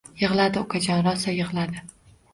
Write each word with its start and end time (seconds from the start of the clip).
Yig’ladi, 0.21 0.63
ukajon… 0.67 1.05
Rosa 1.11 1.37
yig’ladi 1.37 1.85